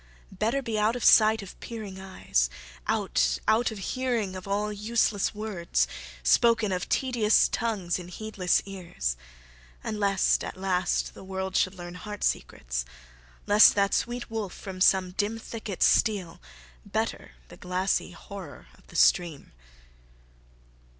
[0.31, 2.49] Better be out of sight of peering eyes;
[2.87, 5.87] Out out of hearing of all useless words,
[6.23, 9.15] Spoken of tedious tongues in heedless ears.
[9.83, 12.83] And lest, at last, the world should learn heart secrets;
[13.45, 16.41] Lest that sweet wolf from some dim thicket steal;
[16.83, 19.51] Better the glassy horror of the stream.